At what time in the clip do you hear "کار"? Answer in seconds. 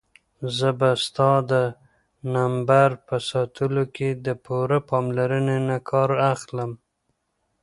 5.89-6.09